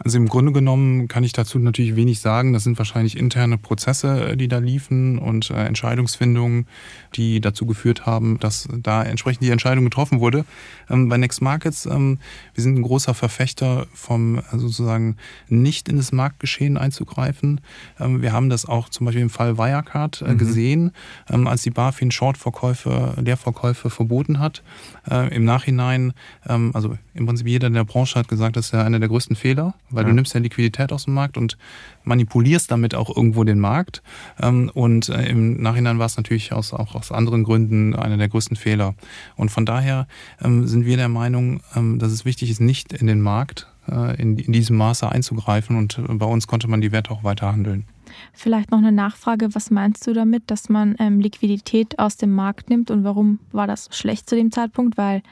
[0.03, 2.51] Also im Grunde genommen kann ich dazu natürlich wenig sagen.
[2.53, 6.67] Das sind wahrscheinlich interne Prozesse, äh, die da liefen und äh, Entscheidungsfindungen,
[7.15, 10.45] die dazu geführt haben, dass da entsprechend die Entscheidung getroffen wurde.
[10.89, 12.19] Ähm, bei Next Markets, ähm,
[12.53, 17.61] wir sind ein großer Verfechter vom also sozusagen nicht in das Marktgeschehen einzugreifen.
[17.99, 20.37] Ähm, wir haben das auch zum Beispiel im Fall Wirecard äh, mhm.
[20.37, 20.91] gesehen,
[21.25, 24.63] als die BaFin Short-Verkäufe, Leerverkäufe verboten hat.
[25.09, 26.13] Äh, Im Nachhinein,
[26.43, 29.35] also im Prinzip jeder in der Branche hat gesagt, das ist ja einer der größten
[29.35, 30.09] Fehler weil ja.
[30.09, 31.57] du nimmst ja Liquidität aus dem Markt und
[32.03, 34.03] manipulierst damit auch irgendwo den Markt.
[34.39, 38.29] Ähm, und äh, im Nachhinein war es natürlich aus, auch aus anderen Gründen einer der
[38.29, 38.95] größten Fehler.
[39.35, 40.07] Und von daher
[40.43, 44.19] ähm, sind wir der Meinung, ähm, dass es wichtig ist, nicht in den Markt äh,
[44.21, 45.77] in, in diesem Maße einzugreifen.
[45.77, 47.85] Und äh, bei uns konnte man die Werte auch weiter handeln.
[48.33, 52.69] Vielleicht noch eine Nachfrage, was meinst du damit, dass man ähm, Liquidität aus dem Markt
[52.69, 54.97] nimmt und warum war das schlecht zu dem Zeitpunkt?
[54.97, 55.23] Weil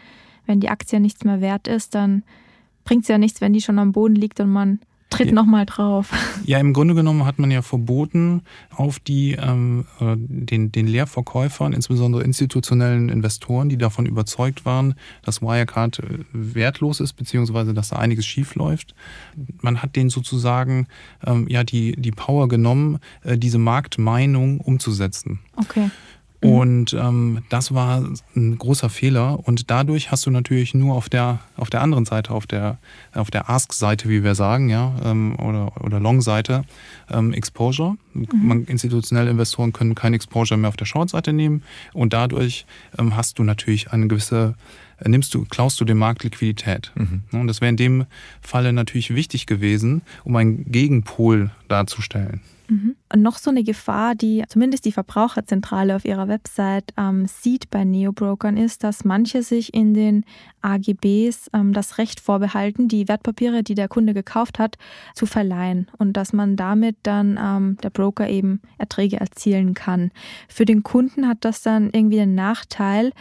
[0.46, 2.24] wenn die Aktie nichts mehr wert ist, dann
[2.84, 4.80] bringt es ja nichts, wenn die schon am Boden liegt und man
[5.12, 5.34] tritt ja.
[5.34, 6.12] nochmal drauf.
[6.44, 8.42] Ja, im Grunde genommen hat man ja verboten,
[8.72, 15.42] auf die, ähm, äh, den, den Leerverkäufern, insbesondere institutionellen Investoren, die davon überzeugt waren, dass
[15.42, 18.96] Wirecard äh, wertlos ist, beziehungsweise dass da einiges schief läuft.
[19.62, 20.88] Man hat denen sozusagen
[21.26, 25.40] ähm, ja, die, die Power genommen, äh, diese Marktmeinung umzusetzen.
[25.58, 25.92] Okay.
[26.42, 26.50] Mhm.
[26.50, 28.04] Und ähm, das war
[28.36, 29.40] ein großer Fehler.
[29.48, 32.78] Und dadurch hast du natürlich nur auf der, auf der anderen Seite, auf der,
[33.14, 36.64] auf der Ask-Seite, wie wir sagen, ja, ähm, oder, oder Long-Seite,
[37.10, 37.96] ähm, Exposure.
[38.14, 38.28] Mhm.
[38.34, 41.64] Man, institutionelle Investoren können kein Exposure mehr auf der Short-Seite nehmen.
[41.94, 42.66] Und dadurch
[42.98, 44.56] ähm, hast du natürlich eine gewisse
[45.04, 46.92] nimmst du, klaust du dem Markt Liquidität.
[46.94, 47.24] Mhm.
[47.32, 48.06] Und das wäre in dem
[48.42, 52.42] Falle natürlich wichtig gewesen, um einen Gegenpol darzustellen.
[52.72, 52.96] Mhm.
[53.12, 57.84] Und noch so eine Gefahr, die zumindest die Verbraucherzentrale auf ihrer Website ähm, sieht bei
[57.84, 60.24] Neobrokern, ist, dass manche sich in den
[60.62, 64.78] AGBs ähm, das Recht vorbehalten, die Wertpapiere, die der Kunde gekauft hat,
[65.14, 70.12] zu verleihen und dass man damit dann ähm, der Broker eben Erträge erzielen kann.
[70.48, 73.12] Für den Kunden hat das dann irgendwie den Nachteil,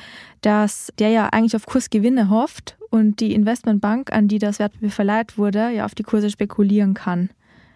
[0.42, 5.38] dass der ja eigentlich auf Kursgewinne hofft und die Investmentbank, an die das Wertpapier verleiht
[5.38, 7.30] wurde, ja auf die Kurse spekulieren kann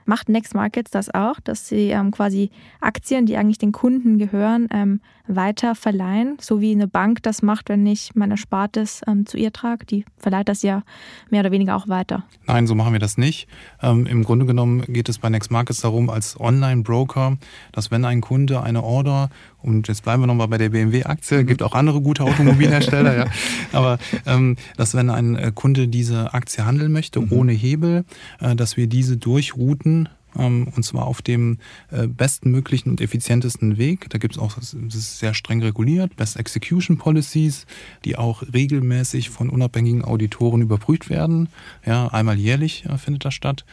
[0.05, 4.69] macht Next Markets das auch, dass sie ähm, quasi Aktien, die eigentlich den Kunden gehören,
[4.71, 9.39] ähm, weiter verleihen, so wie eine Bank das macht, wenn ich mein Erspartes ähm, zu
[9.39, 9.87] ihr trage.
[9.87, 10.83] Die verleiht das ja
[11.31, 12.25] mehr oder weniger auch weiter.
[12.47, 13.49] Nein, so machen wir das nicht.
[13.83, 17.39] Ähm, Im Grunde genommen geht es bei Next Markets darum, als Online-Broker,
[17.73, 19.31] dass wenn ein Kunde eine Order
[19.63, 21.47] und jetzt bleiben wir nochmal bei der BMW-Aktie, mhm.
[21.47, 23.27] gibt auch andere gute Automobilhersteller, ja.
[23.73, 27.33] Aber ähm, dass wenn ein äh, Kunde diese Aktie handeln möchte, mhm.
[27.33, 28.05] ohne Hebel,
[28.41, 29.94] äh, dass wir diese durchrouten
[30.35, 31.59] und zwar auf dem
[31.91, 34.11] äh, bestmöglichen und effizientesten Weg.
[34.11, 37.67] Da gibt es auch, das ist sehr streng reguliert, Best Execution Policies,
[38.05, 41.49] die auch regelmäßig von unabhängigen Auditoren überprüft werden.
[41.87, 43.65] Ja, einmal jährlich äh, findet das statt.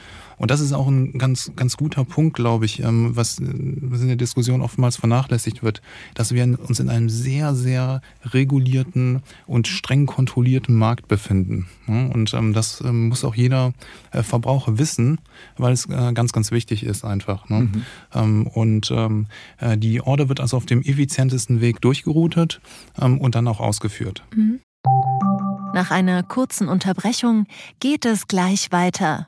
[0.41, 4.07] Und das ist auch ein ganz, ganz guter Punkt, glaube ich, ähm, was, was in
[4.07, 5.83] der Diskussion oftmals vernachlässigt wird,
[6.15, 11.67] dass wir uns in einem sehr, sehr regulierten und streng kontrollierten Markt befinden.
[11.85, 13.73] Und ähm, das ähm, muss auch jeder
[14.09, 15.19] äh, Verbraucher wissen,
[15.57, 17.47] weil es äh, ganz, ganz wichtig ist einfach.
[17.47, 17.69] Ne?
[18.15, 18.47] Mhm.
[18.47, 22.61] Und äh, die Order wird also auf dem effizientesten Weg durchgeroutet
[22.97, 24.23] und dann auch ausgeführt.
[24.35, 24.59] Mhm.
[25.75, 27.45] Nach einer kurzen Unterbrechung
[27.79, 29.27] geht es gleich weiter.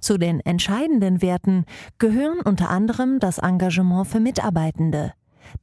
[0.00, 1.64] Zu den entscheidenden Werten
[1.98, 5.12] gehören unter anderem das Engagement für Mitarbeitende,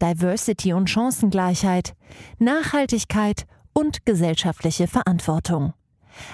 [0.01, 1.93] Diversity und Chancengleichheit,
[2.39, 5.73] Nachhaltigkeit und gesellschaftliche Verantwortung.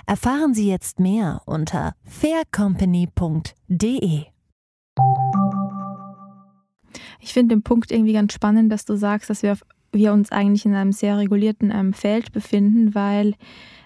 [0.05, 4.25] Erfahren Sie jetzt mehr unter faircompany.de.
[7.21, 9.57] Ich finde den Punkt irgendwie ganz spannend, dass du sagst, dass wir,
[9.91, 13.35] wir uns eigentlich in einem sehr regulierten ähm, Feld befinden, weil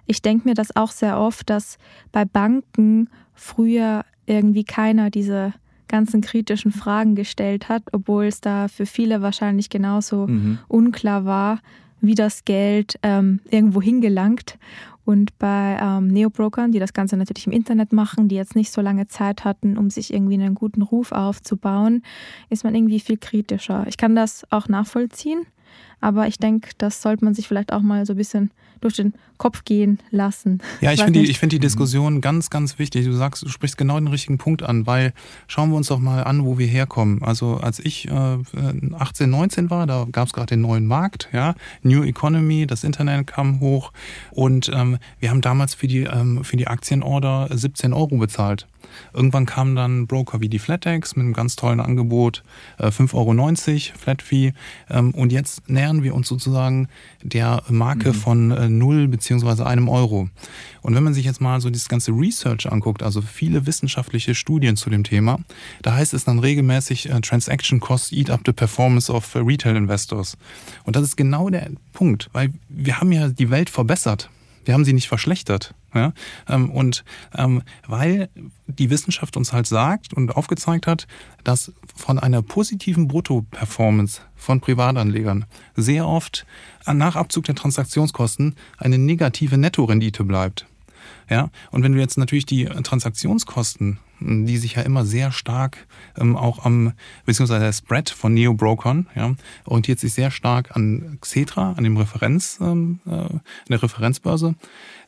[0.06, 1.78] ich denke mir das auch sehr oft, dass
[2.12, 5.54] bei Banken früher irgendwie keiner diese
[5.88, 10.60] ganzen kritischen Fragen gestellt hat, obwohl es da für viele wahrscheinlich genauso mhm.
[10.68, 11.60] unklar war,
[12.02, 14.58] wie das Geld ähm, irgendwo hingelangt.
[15.06, 18.82] Und bei ähm, Neobrokern, die das Ganze natürlich im Internet machen, die jetzt nicht so
[18.82, 22.04] lange Zeit hatten, um sich irgendwie einen guten Ruf aufzubauen,
[22.50, 23.86] ist man irgendwie viel kritischer.
[23.88, 25.46] Ich kann das auch nachvollziehen,
[26.04, 29.14] aber ich denke, das sollte man sich vielleicht auch mal so ein bisschen durch den
[29.38, 30.62] Kopf gehen lassen.
[30.82, 33.06] Ja, ich finde die, find die Diskussion ganz, ganz wichtig.
[33.06, 35.14] Du sagst, du sprichst genau den richtigen Punkt an, weil
[35.48, 37.24] schauen wir uns doch mal an, wo wir herkommen.
[37.24, 38.38] Also als ich äh,
[39.00, 43.28] 18, 19 war, da gab es gerade den neuen Markt, ja, New Economy, das Internet
[43.28, 43.94] kam hoch
[44.32, 48.68] und ähm, wir haben damals für die, ähm, für die Aktienorder 17 Euro bezahlt.
[49.14, 52.44] Irgendwann kamen dann Broker wie die FlatEx mit einem ganz tollen Angebot,
[52.78, 53.14] äh, 5,90
[53.90, 54.54] Euro Flat Fee.
[54.90, 56.88] Ähm, und jetzt nähern wir uns sozusagen
[57.22, 58.14] der Marke mhm.
[58.16, 59.64] von äh, 0 bzw.
[59.64, 60.30] einem Euro.
[60.82, 64.76] Und wenn man sich jetzt mal so dieses ganze Research anguckt, also viele wissenschaftliche Studien
[64.76, 65.40] zu dem Thema,
[65.82, 69.76] da heißt es dann regelmäßig, äh, Transaction Costs eat up the performance of uh, Retail
[69.76, 70.38] Investors.
[70.86, 74.30] Und das ist genau der Punkt, weil wir haben ja die Welt verbessert.
[74.66, 75.76] Wir haben sie nicht verschlechtert.
[75.94, 76.14] Ja?
[76.48, 77.04] Ähm, und
[77.36, 78.30] ähm, weil
[78.68, 81.08] die Wissenschaft uns halt sagt und aufgezeigt hat,
[81.44, 86.46] dass von einer positiven Brutto-Performance von Privatanlegern sehr oft
[86.86, 90.66] nach Abzug der Transaktionskosten eine negative Nettorendite bleibt.
[91.30, 94.00] Ja, und wenn du jetzt natürlich die Transaktionskosten,
[94.46, 96.94] die sich ja immer sehr stark ähm, auch am,
[97.26, 102.60] beziehungsweise der Spread von Neo-Brokern, ja, orientiert sich sehr stark an Xetra, an dem Referenz,
[102.62, 103.38] ähm, äh,
[103.70, 104.56] der Referenzbörse.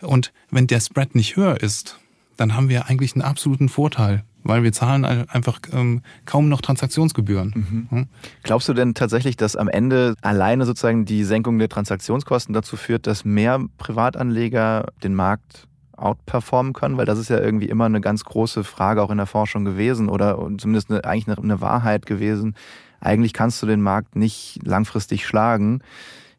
[0.01, 1.99] Und wenn der Spread nicht höher ist,
[2.38, 7.88] dann haben wir eigentlich einen absoluten Vorteil weil wir zahlen einfach ähm, kaum noch Transaktionsgebühren.
[7.89, 8.08] Mhm.
[8.43, 13.08] Glaubst du denn tatsächlich, dass am Ende alleine sozusagen die Senkung der Transaktionskosten dazu führt,
[13.08, 16.97] dass mehr Privatanleger den Markt outperformen können?
[16.97, 20.10] Weil das ist ja irgendwie immer eine ganz große Frage auch in der Forschung gewesen
[20.10, 22.55] oder zumindest eine, eigentlich eine, eine Wahrheit gewesen.
[22.99, 25.81] Eigentlich kannst du den Markt nicht langfristig schlagen.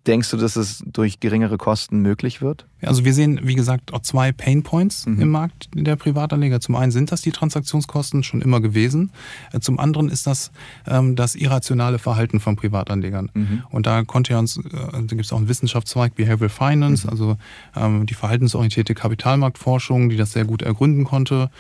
[0.07, 2.67] Denkst du, dass es durch geringere Kosten möglich wird?
[2.83, 5.21] Also wir sehen, wie gesagt, auch zwei Pain Points mhm.
[5.21, 6.61] im Markt der Privatanleger.
[6.61, 9.11] Zum einen sind das die Transaktionskosten schon immer gewesen.
[9.53, 10.53] Äh, zum anderen ist das
[10.87, 13.31] ähm, das irrationale Verhalten von Privatanlegern.
[13.35, 13.63] Mhm.
[13.71, 17.11] Und da konnte ja uns, äh, da gibt es auch einen Wissenschaftszweig Behavioral Finance, mhm.
[17.11, 17.37] also
[17.75, 21.51] ähm, die verhaltensorientierte Kapitalmarktforschung, die das sehr gut ergründen konnte.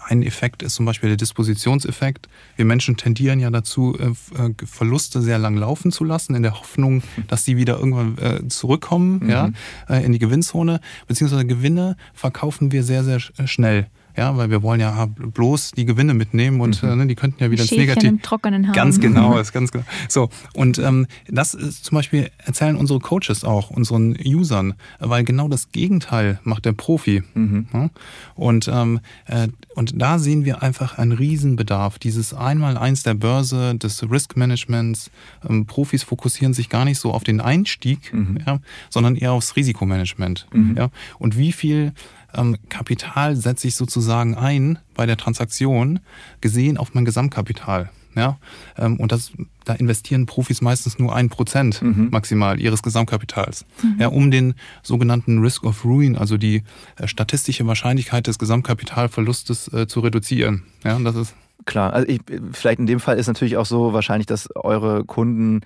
[0.00, 2.28] Ein Effekt ist zum Beispiel der Dispositionseffekt.
[2.56, 6.58] Wir Menschen tendieren ja dazu, äh, äh, Verluste sehr lang laufen zu lassen, in der
[6.58, 9.30] Hoffnung, dass sie wieder irgendwann äh, zurückkommen mhm.
[9.30, 9.50] ja,
[9.88, 10.80] in die Gewinnzone.
[11.06, 13.86] Beziehungsweise Gewinne verkaufen wir sehr, sehr schnell.
[14.16, 17.00] Ja, weil wir wollen ja bloß die Gewinne mitnehmen und mhm.
[17.00, 18.06] äh, die könnten ja wieder ins Negative.
[18.06, 18.74] Im Trockenen haben.
[18.74, 19.84] Ganz genau, ist ganz genau.
[20.08, 25.48] So und ähm, das ist zum Beispiel erzählen unsere Coaches auch unseren Usern, weil genau
[25.48, 27.22] das Gegenteil macht der Profi.
[27.34, 27.66] Mhm.
[27.72, 27.90] Ja?
[28.34, 31.98] Und ähm, äh, und da sehen wir einfach einen Riesenbedarf.
[31.98, 35.10] Dieses Einmaleins der Börse, des Risk Managements.
[35.48, 38.38] Ähm, Profis fokussieren sich gar nicht so auf den Einstieg, mhm.
[38.46, 40.46] ja, sondern eher aufs Risikomanagement.
[40.52, 40.76] Mhm.
[40.76, 40.90] Ja.
[41.18, 41.92] Und wie viel
[42.36, 46.00] ähm, Kapital setze ich sozusagen ein bei der Transaktion,
[46.40, 47.90] gesehen auf mein Gesamtkapital.
[48.16, 48.38] Ja,
[48.78, 49.32] ähm, und das,
[49.64, 52.10] da investieren Profis meistens nur ein Prozent mhm.
[52.12, 53.96] maximal ihres Gesamtkapitals, mhm.
[53.98, 56.62] ja, um den sogenannten Risk of Ruin, also die
[56.96, 60.62] äh, statistische Wahrscheinlichkeit des Gesamtkapitalverlustes äh, zu reduzieren.
[60.84, 61.92] Ja, das ist klar.
[61.92, 62.20] Also ich,
[62.52, 65.62] vielleicht in dem Fall ist natürlich auch so wahrscheinlich, dass eure Kunden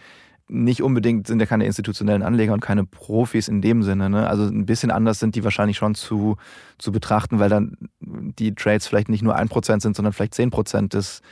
[0.49, 4.09] nicht unbedingt sind ja keine institutionellen Anleger und keine Profis in dem Sinne.
[4.09, 4.27] Ne?
[4.27, 6.37] Also ein bisschen anders sind die wahrscheinlich schon zu,
[6.79, 10.51] zu betrachten, weil dann die Trades vielleicht nicht nur ein Prozent sind, sondern vielleicht zehn
[10.51, 11.23] Prozent des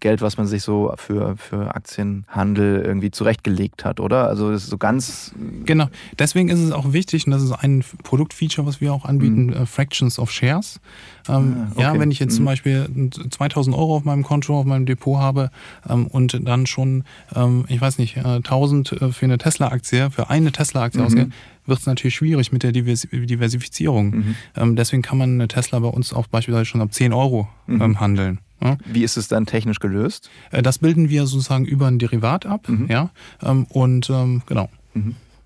[0.00, 4.26] Geld, was man sich so für, für Aktienhandel irgendwie zurechtgelegt hat, oder?
[4.26, 5.32] Also das ist so ganz.
[5.64, 5.86] Genau.
[6.18, 9.66] Deswegen ist es auch wichtig, und das ist ein Produktfeature, was wir auch anbieten, mhm.
[9.66, 10.80] Fractions of Shares.
[11.28, 11.82] Ähm, ah, okay.
[11.82, 12.36] Ja, wenn ich jetzt mhm.
[12.36, 15.50] zum Beispiel 2000 Euro auf meinem Konto, auf meinem Depot habe
[15.88, 20.50] ähm, und dann schon, ähm, ich weiß nicht, 1000 äh, für eine Tesla-Aktie, für eine
[20.50, 21.06] Tesla-Aktie mhm.
[21.06, 21.30] ausgebe,
[21.66, 24.10] wird es natürlich schwierig mit der Diversifizierung.
[24.10, 24.36] Mhm.
[24.56, 27.82] Ähm, deswegen kann man eine Tesla bei uns auch beispielsweise schon ab 10 Euro mhm.
[27.82, 28.38] ähm, handeln.
[28.62, 28.78] Ja.
[28.86, 30.30] Wie ist es dann technisch gelöst?
[30.50, 32.68] Äh, das bilden wir sozusagen über ein Derivat ab.
[32.68, 32.86] Mhm.
[32.88, 33.10] Ja?
[33.42, 34.68] Ähm, und ähm, genau.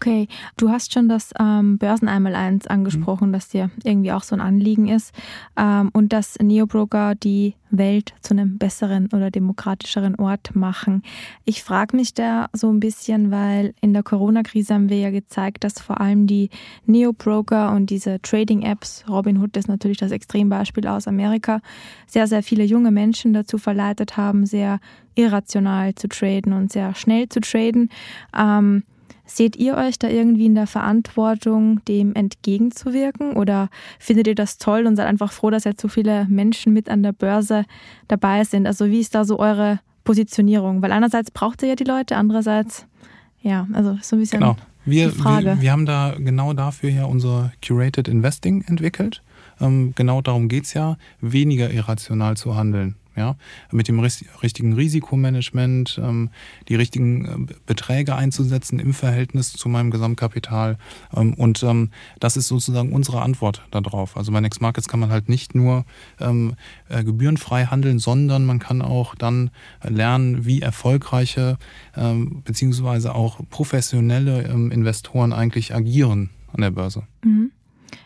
[0.01, 0.11] Mhm.
[0.11, 3.33] Okay, du hast schon das ähm, Börsen einmal eins angesprochen, mhm.
[3.33, 5.15] das dir irgendwie auch so ein Anliegen ist
[5.57, 11.03] ähm, und dass Neobroker die Welt zu einem besseren oder demokratischeren Ort machen.
[11.45, 15.65] Ich frage mich da so ein bisschen, weil in der Corona-Krise haben wir ja gezeigt,
[15.65, 16.51] dass vor allem die
[16.87, 21.61] Neobroker und diese Trading-Apps, Robinhood ist natürlich das Extrembeispiel aus Amerika,
[22.07, 24.81] sehr, sehr viele junge Menschen dazu verleitet haben, sehr
[25.15, 27.91] irrational zu traden und sehr schnell zu traden.
[28.37, 28.85] Ähm,
[29.33, 33.35] Seht ihr euch da irgendwie in der Verantwortung, dem entgegenzuwirken?
[33.35, 33.69] Oder
[34.01, 37.05] findet ihr das toll und seid einfach froh, dass jetzt so viele Menschen mit an
[37.05, 37.65] der Börse
[38.09, 38.67] dabei sind?
[38.67, 40.83] Also wie ist da so eure Positionierung?
[40.83, 42.87] Weil einerseits braucht ihr ja die Leute, andererseits,
[43.41, 44.57] ja, also so ein bisschen genau.
[44.85, 45.47] wir, die Frage.
[45.47, 49.23] Wir, wir haben da genau dafür ja unser Curated Investing entwickelt.
[49.61, 53.37] Ähm, genau darum geht es ja, weniger irrational zu handeln ja,
[53.73, 56.31] mit dem richtigen Risikomanagement, ähm,
[56.69, 60.79] die richtigen äh, Beträge einzusetzen im Verhältnis zu meinem Gesamtkapital.
[61.15, 64.17] Ähm, und ähm, das ist sozusagen unsere Antwort darauf.
[64.17, 65.85] Also bei Next Markets kann man halt nicht nur
[66.19, 69.51] äh, gebührenfrei handeln, sondern man kann auch dann
[69.83, 71.59] lernen, wie erfolgreiche
[72.45, 77.03] beziehungsweise auch professionelle Investoren eigentlich agieren an der Börse.
[77.25, 77.53] Mhm.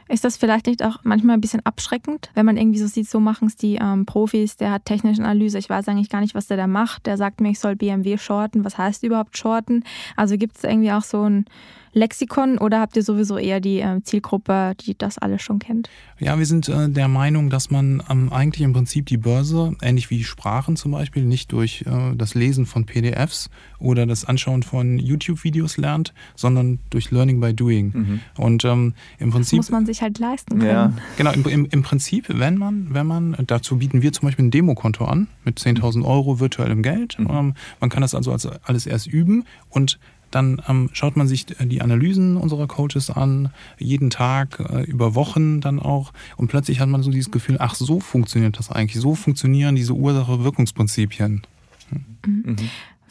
[0.08, 3.20] Ist das vielleicht nicht auch manchmal ein bisschen abschreckend, wenn man irgendwie so sieht, so
[3.20, 6.46] machen es die ähm, Profis, der hat technische Analyse, ich weiß eigentlich gar nicht, was
[6.46, 9.84] der da macht, der sagt mir, ich soll BMW shorten, was heißt überhaupt shorten?
[10.16, 11.46] Also gibt es irgendwie auch so ein
[11.94, 15.88] Lexikon oder habt ihr sowieso eher die äh, Zielgruppe, die das alles schon kennt?
[16.18, 20.10] Ja, wir sind äh, der Meinung, dass man ähm, eigentlich im Prinzip die Börse, ähnlich
[20.10, 24.98] wie Sprachen zum Beispiel, nicht durch äh, das Lesen von PDFs oder das Anschauen von
[24.98, 27.92] YouTube-Videos lernt, sondern durch Learning by Doing.
[27.94, 28.20] Mhm.
[28.36, 29.60] Und ähm, im Prinzip.
[29.94, 30.70] Sich halt leisten können.
[30.70, 30.92] Ja.
[31.16, 34.50] Genau, im, im, im, Prinzip, wenn man, wenn man, dazu bieten wir zum Beispiel ein
[34.50, 37.16] Demokonto an mit 10.000 Euro virtuellem Geld.
[37.16, 37.30] Mhm.
[37.30, 40.00] Ähm, man kann das also als alles erst üben und
[40.32, 45.60] dann ähm, schaut man sich die Analysen unserer Coaches an, jeden Tag, äh, über Wochen
[45.60, 46.12] dann auch.
[46.36, 49.00] Und plötzlich hat man so dieses Gefühl, ach, so funktioniert das eigentlich.
[49.00, 51.42] So funktionieren diese Ursache-Wirkungsprinzipien.
[52.26, 52.42] Mhm.
[52.44, 52.56] Mhm.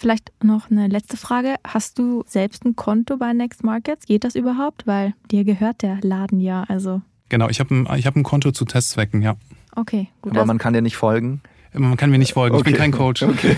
[0.04, 1.56] Vielleicht noch eine letzte Frage.
[1.66, 4.06] Hast du selbst ein Konto bei Next Markets?
[4.06, 4.86] Geht das überhaupt?
[4.86, 6.66] Weil dir gehört der Laden ja.
[6.68, 9.38] Also genau, ich habe ein, hab ein Konto zu Testzwecken, ja.
[9.78, 10.34] Okay, gut.
[10.34, 11.42] Aber also man kann dir nicht folgen?
[11.72, 12.72] Man kann mir nicht folgen, okay.
[12.72, 13.24] ich bin kein Coach.
[13.30, 13.56] Okay.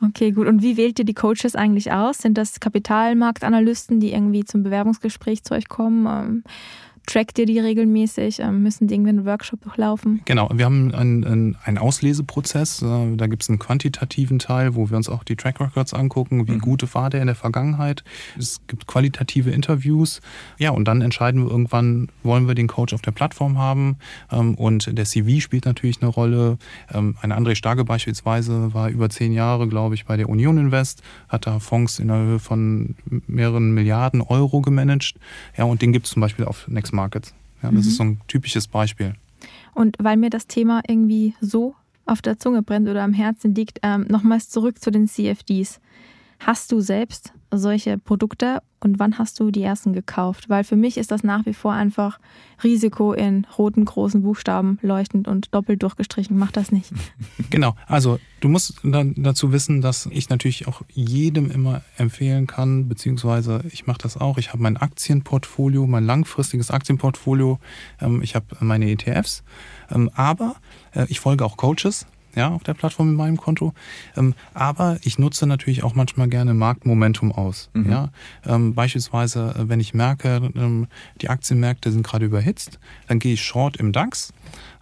[0.00, 0.46] okay, gut.
[0.46, 2.18] Und wie wählt ihr die Coaches eigentlich aus?
[2.18, 6.44] Sind das Kapitalmarktanalysten, die irgendwie zum Bewerbungsgespräch zu euch kommen?
[7.06, 8.40] Trackt ihr die regelmäßig?
[8.40, 10.22] Ähm, müssen die irgendwie einen Workshop durchlaufen?
[10.24, 12.82] Genau, wir haben einen, einen Ausleseprozess.
[12.82, 16.48] Äh, da gibt es einen quantitativen Teil, wo wir uns auch die Track Records angucken,
[16.48, 16.60] wie mhm.
[16.60, 18.02] gut war der in der Vergangenheit.
[18.36, 20.20] Es gibt qualitative Interviews.
[20.58, 23.98] Ja, und dann entscheiden wir irgendwann, wollen wir den Coach auf der Plattform haben.
[24.32, 26.58] Ähm, und der CV spielt natürlich eine Rolle.
[26.92, 31.02] Ähm, ein André Starke beispielsweise war über zehn Jahre, glaube ich, bei der Union Invest,
[31.28, 32.96] hat da Fonds in der Höhe von
[33.28, 35.14] mehreren Milliarden Euro gemanagt.
[35.56, 37.34] Ja, und den gibt es zum Beispiel auf Next Markets.
[37.62, 37.90] Ja, das mhm.
[37.90, 39.14] ist so ein typisches Beispiel.
[39.74, 41.74] Und weil mir das Thema irgendwie so
[42.06, 45.80] auf der Zunge brennt oder am Herzen liegt, ähm, nochmals zurück zu den CFDs.
[46.38, 50.48] Hast du selbst solche Produkte und wann hast du die ersten gekauft?
[50.48, 52.18] Weil für mich ist das nach wie vor einfach
[52.62, 56.36] Risiko in roten großen Buchstaben leuchtend und doppelt durchgestrichen.
[56.38, 56.92] Mach das nicht.
[57.48, 57.76] Genau.
[57.86, 63.62] Also du musst dann dazu wissen, dass ich natürlich auch jedem immer empfehlen kann, beziehungsweise
[63.70, 64.36] ich mache das auch.
[64.36, 67.60] Ich habe mein Aktienportfolio, mein langfristiges Aktienportfolio.
[68.00, 69.44] Ähm, ich habe meine ETFs.
[69.90, 70.56] Ähm, aber
[70.92, 73.72] äh, ich folge auch Coaches ja, auf der Plattform in meinem Konto.
[74.16, 77.70] Ähm, aber ich nutze natürlich auch manchmal gerne Marktmomentum aus.
[77.72, 77.90] Mhm.
[77.90, 78.10] Ja?
[78.46, 80.86] Ähm, beispielsweise, äh, wenn ich merke, ähm,
[81.22, 84.32] die Aktienmärkte sind gerade überhitzt, dann gehe ich short im DAX,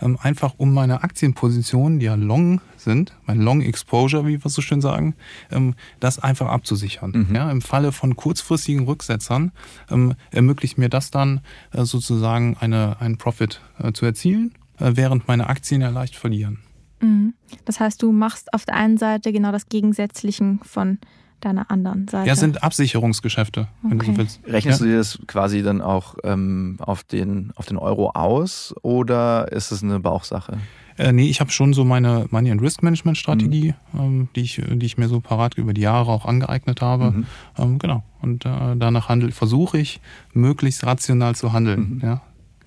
[0.01, 4.61] ähm, einfach um meine Aktienpositionen, die ja long sind, mein Long Exposure, wie wir so
[4.61, 5.15] schön sagen,
[5.53, 7.27] ähm, das einfach abzusichern.
[7.29, 7.35] Mhm.
[7.35, 7.51] Ja?
[7.51, 9.53] Im Falle von kurzfristigen Rücksetzern
[9.91, 11.41] ähm, ermöglicht mir das dann
[11.73, 16.59] äh, sozusagen eine, einen Profit äh, zu erzielen, äh, während meine Aktien ja leicht verlieren.
[17.05, 17.35] Mhm.
[17.65, 20.99] Das heißt, du machst auf der einen Seite genau das Gegensätzliche von
[21.41, 22.29] deiner anderen Seite.
[22.29, 24.07] Ja, sind Absicherungsgeschäfte, wenn okay.
[24.07, 24.41] du so willst.
[24.47, 24.87] Rechnest ja.
[24.87, 29.71] du dir das quasi dann auch ähm, auf, den, auf den Euro aus oder ist
[29.71, 30.59] es eine Bauchsache?
[30.97, 34.01] Äh, nee, ich habe schon so meine Money- and Risk-Management-Strategie, mhm.
[34.01, 37.11] ähm, die, ich, die ich mir so parat über die Jahre auch angeeignet habe.
[37.11, 37.27] Mhm.
[37.59, 38.05] Ähm, genau.
[38.23, 40.01] Und äh, danach handel, versuche ich,
[40.33, 41.97] möglichst rational zu handeln.
[41.97, 42.01] Mhm.
[42.01, 42.23] Ja?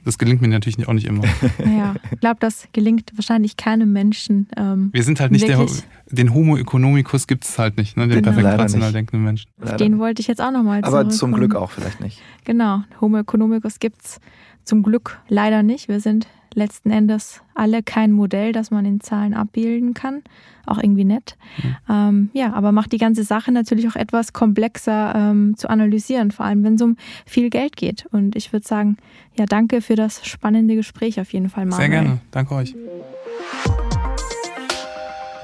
[0.07, 1.25] Das gelingt mir natürlich auch nicht immer.
[1.65, 4.47] Ja, ich glaube, das gelingt wahrscheinlich keinem Menschen.
[4.55, 5.65] Ähm, Wir sind halt nicht der,
[6.09, 8.07] den Homo economicus gibt es halt nicht, ne?
[8.07, 8.33] den genau.
[8.33, 9.51] perfekt rational denkenden Menschen.
[9.61, 12.21] Auf den wollte ich jetzt auch nochmal Aber zum Glück auch vielleicht nicht.
[12.45, 14.21] Genau, Homo economicus gibt es
[14.63, 15.89] zum Glück leider nicht.
[15.89, 20.23] Wir sind letzten Endes alle kein Modell, das man in Zahlen abbilden kann.
[20.65, 21.37] Auch irgendwie nett.
[21.63, 21.75] Mhm.
[21.89, 26.45] Ähm, ja, aber macht die ganze Sache natürlich auch etwas komplexer ähm, zu analysieren, vor
[26.45, 28.05] allem wenn es um viel Geld geht.
[28.11, 28.97] Und ich würde sagen,
[29.37, 31.89] ja, danke für das spannende Gespräch auf jeden Fall, Manuel.
[31.89, 32.19] Sehr gerne.
[32.31, 32.75] Danke euch.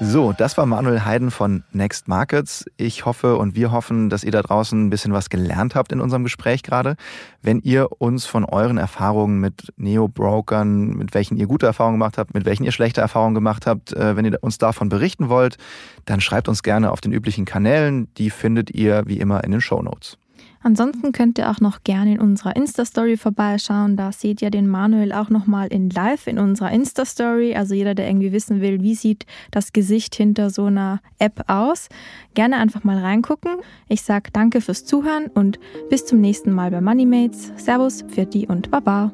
[0.00, 2.64] So, das war Manuel Heiden von Next Markets.
[2.76, 6.00] Ich hoffe und wir hoffen, dass ihr da draußen ein bisschen was gelernt habt in
[6.00, 6.96] unserem Gespräch gerade.
[7.42, 12.34] Wenn ihr uns von euren Erfahrungen mit Neo-Brokern, mit welchen ihr gute Erfahrungen gemacht habt,
[12.34, 15.58] mit welchen ihr schlechte Erfahrungen gemacht habt, äh, wenn ihr uns davon berichten wollt,
[16.06, 18.12] dann schreibt uns gerne auf den üblichen Kanälen.
[18.14, 20.18] Die findet ihr wie immer in den Show Notes.
[20.64, 23.98] Ansonsten könnt ihr auch noch gerne in unserer Insta-Story vorbeischauen.
[23.98, 27.54] Da seht ihr den Manuel auch nochmal in live in unserer Insta-Story.
[27.54, 31.88] Also jeder, der irgendwie wissen will, wie sieht das Gesicht hinter so einer App aus,
[32.32, 33.58] gerne einfach mal reingucken.
[33.88, 37.52] Ich sage danke fürs Zuhören und bis zum nächsten Mal bei Moneymates.
[37.56, 39.12] Servus, Pfirti und Baba.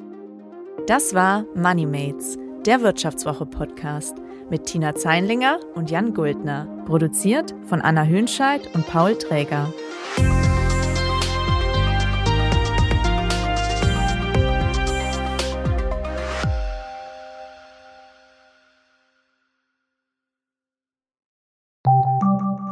[0.86, 4.18] Das war Moneymates, der Wirtschaftswoche-Podcast
[4.50, 6.66] mit Tina Zeinlinger und Jan Guldner.
[6.86, 9.72] Produziert von Anna Hönscheid und Paul Träger.